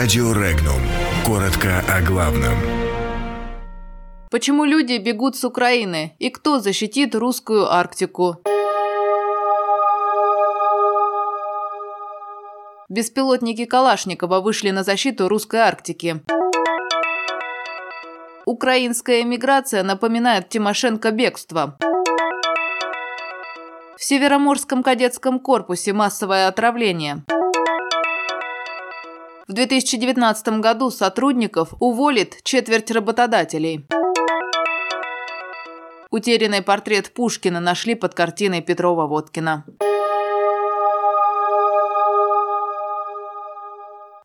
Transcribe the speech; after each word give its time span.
Радио 0.00 0.32
Регнум. 0.32 0.80
Коротко 1.26 1.84
о 1.86 2.00
главном. 2.00 2.54
Почему 4.30 4.64
люди 4.64 4.96
бегут 4.96 5.36
с 5.36 5.44
Украины? 5.44 6.16
И 6.18 6.30
кто 6.30 6.58
защитит 6.58 7.14
русскую 7.14 7.70
Арктику? 7.70 8.38
Беспилотники 12.88 13.66
Калашникова 13.66 14.40
вышли 14.40 14.70
на 14.70 14.84
защиту 14.84 15.28
русской 15.28 15.60
Арктики. 15.60 16.22
Украинская 18.46 19.20
эмиграция 19.20 19.82
напоминает 19.82 20.48
Тимошенко 20.48 21.10
бегство. 21.10 21.76
В 23.98 24.02
Североморском 24.02 24.82
кадетском 24.82 25.38
корпусе 25.38 25.92
массовое 25.92 26.48
отравление. 26.48 27.22
В 29.50 29.52
2019 29.52 30.60
году 30.60 30.92
сотрудников 30.92 31.74
уволит 31.80 32.36
четверть 32.44 32.88
работодателей. 32.92 33.84
Утерянный 36.08 36.62
портрет 36.62 37.12
Пушкина 37.12 37.58
нашли 37.58 37.96
под 37.96 38.14
картиной 38.14 38.60
Петрова-Водкина. 38.60 39.64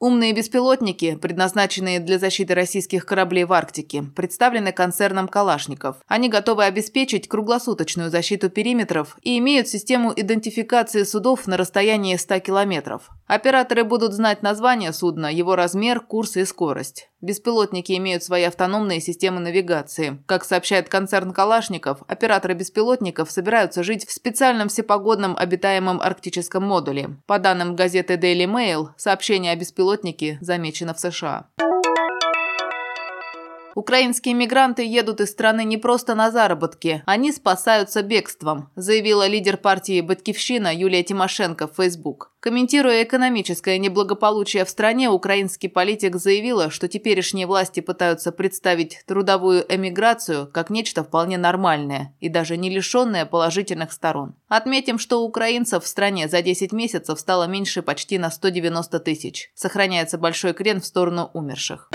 Умные 0.05 0.33
беспилотники, 0.33 1.15
предназначенные 1.15 1.99
для 1.99 2.19
защиты 2.19 2.53
российских 2.53 3.07
кораблей 3.07 3.45
в 3.45 3.53
Арктике, 3.53 4.03
представлены 4.15 4.71
концерном 4.71 5.27
«Калашников». 5.27 5.95
Они 6.05 6.29
готовы 6.29 6.65
обеспечить 6.65 7.27
круглосуточную 7.27 8.11
защиту 8.11 8.51
периметров 8.51 9.17
и 9.23 9.39
имеют 9.39 9.67
систему 9.67 10.13
идентификации 10.15 11.01
судов 11.01 11.47
на 11.47 11.57
расстоянии 11.57 12.17
100 12.17 12.39
километров. 12.41 13.09
Операторы 13.27 13.83
будут 13.83 14.13
знать 14.13 14.43
название 14.43 14.93
судна, 14.93 15.33
его 15.33 15.55
размер, 15.55 15.99
курс 15.99 16.37
и 16.37 16.45
скорость. 16.45 17.09
Беспилотники 17.21 17.91
имеют 17.93 18.23
свои 18.23 18.43
автономные 18.43 19.01
системы 19.01 19.39
навигации. 19.39 20.23
Как 20.27 20.45
сообщает 20.45 20.89
концерн 20.89 21.33
«Калашников», 21.33 22.03
операторы 22.07 22.53
беспилотников 22.53 23.31
собираются 23.31 23.83
жить 23.83 24.05
в 24.05 24.11
специальном 24.11 24.69
всепогодном 24.69 25.35
обитаемом 25.35 26.01
арктическом 26.01 26.63
модуле. 26.63 27.17
По 27.25 27.39
данным 27.39 27.75
газеты 27.75 28.13
Daily 28.13 28.45
Mail, 28.45 28.89
сообщение 28.95 29.53
о 29.53 29.55
беспилотнике 29.55 30.37
замечено 30.41 30.93
в 30.93 30.99
США. 30.99 31.47
Украинские 33.75 34.33
мигранты 34.35 34.85
едут 34.85 35.19
из 35.19 35.31
страны 35.31 35.65
не 35.65 35.75
просто 35.75 36.15
на 36.15 36.31
заработки, 36.31 37.03
они 37.05 37.33
спасаются 37.33 38.03
бегством, 38.03 38.69
заявила 38.77 39.27
лидер 39.27 39.57
партии 39.57 39.99
«Батькивщина» 39.99 40.73
Юлия 40.73 41.03
Тимошенко 41.03 41.67
в 41.67 41.75
Facebook. 41.75 42.31
Комментируя 42.39 43.03
экономическое 43.03 43.77
неблагополучие 43.77 44.63
в 44.63 44.69
стране, 44.69 45.09
украинский 45.09 45.67
политик 45.67 46.15
заявила, 46.15 46.69
что 46.69 46.87
теперешние 46.87 47.47
власти 47.47 47.81
пытаются 47.81 48.31
представить 48.31 49.03
трудовую 49.07 49.65
эмиграцию 49.67 50.49
как 50.53 50.69
нечто 50.69 51.03
вполне 51.03 51.37
нормальное 51.37 52.15
и 52.21 52.29
даже 52.29 52.55
не 52.55 52.69
лишенное 52.69 53.25
положительных 53.25 53.91
сторон. 53.91 54.35
Отметим, 54.47 54.97
что 54.97 55.21
украинцев 55.21 55.83
в 55.83 55.87
стране 55.87 56.29
за 56.29 56.41
10 56.41 56.71
месяцев 56.71 57.19
стало 57.19 57.43
меньше 57.43 57.81
почти 57.81 58.19
на 58.19 58.31
190 58.31 58.99
тысяч. 59.01 59.51
Сохраняется 59.53 60.17
большой 60.17 60.53
крен 60.53 60.79
в 60.79 60.85
сторону 60.85 61.29
умерших. 61.33 61.89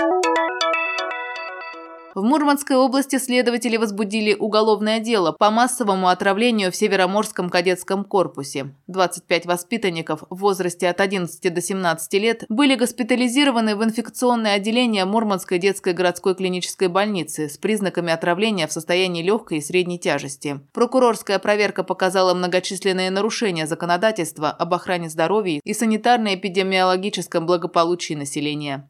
В 2.13 2.23
Мурманской 2.23 2.75
области 2.75 3.17
следователи 3.17 3.77
возбудили 3.77 4.33
уголовное 4.33 4.99
дело 4.99 5.31
по 5.31 5.49
массовому 5.49 6.09
отравлению 6.09 6.71
в 6.71 6.75
Североморском 6.75 7.49
кадетском 7.49 8.03
корпусе. 8.03 8.75
25 8.87 9.45
воспитанников 9.45 10.23
в 10.29 10.35
возрасте 10.35 10.89
от 10.89 10.99
11 10.99 11.53
до 11.53 11.61
17 11.61 12.13
лет 12.15 12.43
были 12.49 12.75
госпитализированы 12.75 13.77
в 13.77 13.83
инфекционное 13.83 14.55
отделение 14.55 15.05
Мурманской 15.05 15.57
детской 15.57 15.93
городской 15.93 16.35
клинической 16.35 16.89
больницы 16.89 17.47
с 17.47 17.57
признаками 17.57 18.11
отравления 18.11 18.67
в 18.67 18.73
состоянии 18.73 19.23
легкой 19.23 19.59
и 19.59 19.61
средней 19.61 19.97
тяжести. 19.97 20.59
Прокурорская 20.73 21.39
проверка 21.39 21.83
показала 21.83 22.33
многочисленные 22.33 23.09
нарушения 23.09 23.67
законодательства 23.67 24.49
об 24.49 24.73
охране 24.73 25.09
здоровья 25.09 25.61
и 25.63 25.71
санитарно-эпидемиологическом 25.71 27.45
благополучии 27.45 28.15
населения. 28.15 28.87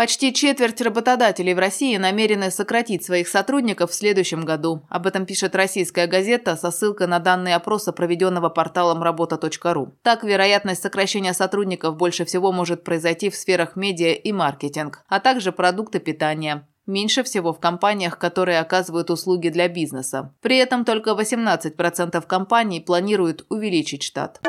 Почти 0.00 0.32
четверть 0.32 0.80
работодателей 0.80 1.52
в 1.52 1.58
России 1.58 1.94
намерены 1.98 2.50
сократить 2.50 3.04
своих 3.04 3.28
сотрудников 3.28 3.90
в 3.90 3.94
следующем 3.94 4.46
году. 4.46 4.80
Об 4.88 5.06
этом 5.06 5.26
пишет 5.26 5.54
российская 5.54 6.06
газета 6.06 6.56
со 6.56 6.70
ссылкой 6.70 7.06
на 7.06 7.18
данные 7.18 7.54
опроса, 7.54 7.92
проведенного 7.92 8.48
порталом 8.48 9.02
работа.ру. 9.02 9.92
Так, 10.00 10.24
вероятность 10.24 10.80
сокращения 10.80 11.34
сотрудников 11.34 11.98
больше 11.98 12.24
всего 12.24 12.50
может 12.50 12.82
произойти 12.82 13.28
в 13.28 13.36
сферах 13.36 13.76
медиа 13.76 14.14
и 14.14 14.32
маркетинг, 14.32 15.04
а 15.06 15.20
также 15.20 15.52
продукты 15.52 15.98
питания. 15.98 16.66
Меньше 16.86 17.22
всего 17.22 17.52
в 17.52 17.60
компаниях, 17.60 18.18
которые 18.18 18.58
оказывают 18.58 19.10
услуги 19.10 19.50
для 19.50 19.68
бизнеса. 19.68 20.34
При 20.40 20.56
этом 20.56 20.86
только 20.86 21.10
18% 21.10 22.26
компаний 22.26 22.80
планируют 22.80 23.44
увеличить 23.50 24.02
штат. 24.02 24.40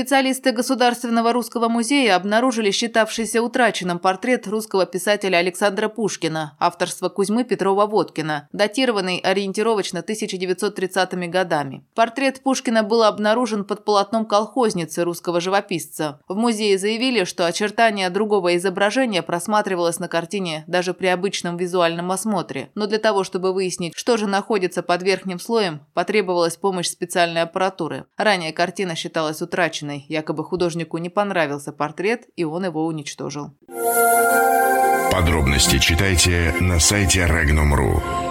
Специалисты 0.00 0.52
Государственного 0.52 1.34
русского 1.34 1.68
музея 1.68 2.16
обнаружили 2.16 2.70
считавшийся 2.70 3.42
утраченным 3.42 3.98
портрет 3.98 4.46
русского 4.48 4.86
писателя 4.86 5.36
Александра 5.36 5.90
Пушкина, 5.90 6.56
авторства 6.58 7.10
Кузьмы 7.10 7.44
Петрова-Водкина, 7.44 8.48
датированный 8.50 9.18
ориентировочно 9.18 9.98
1930-ми 9.98 11.28
годами. 11.28 11.84
Портрет 11.94 12.40
Пушкина 12.42 12.82
был 12.82 13.02
обнаружен 13.02 13.62
под 13.66 13.84
полотном 13.84 14.24
колхозницы 14.24 15.04
русского 15.04 15.38
живописца. 15.38 16.18
В 16.26 16.34
музее 16.34 16.78
заявили, 16.78 17.24
что 17.24 17.44
очертания 17.44 18.08
другого 18.08 18.56
изображения 18.56 19.20
просматривалось 19.20 19.98
на 19.98 20.08
картине 20.08 20.64
даже 20.66 20.94
при 20.94 21.08
обычном 21.08 21.58
визуальном 21.58 22.10
осмотре. 22.10 22.70
Но 22.74 22.86
для 22.86 22.98
того, 22.98 23.22
чтобы 23.22 23.52
выяснить, 23.52 23.92
что 23.94 24.16
же 24.16 24.26
находится 24.26 24.82
под 24.82 25.02
верхним 25.02 25.38
слоем, 25.38 25.82
потребовалась 25.92 26.56
помощь 26.56 26.88
специальной 26.88 27.42
аппаратуры. 27.42 28.06
Ранее 28.16 28.54
картина 28.54 28.94
считалась 28.94 29.42
утраченной 29.42 29.89
утраченной. 29.90 30.06
Якобы 30.08 30.44
художнику 30.44 30.98
не 30.98 31.08
понравился 31.08 31.72
портрет, 31.72 32.28
и 32.36 32.44
он 32.44 32.64
его 32.64 32.86
уничтожил. 32.86 33.52
Подробности 35.12 35.78
читайте 35.78 36.54
на 36.60 36.78
сайте 36.78 37.20
Regnum.ru. 37.20 38.29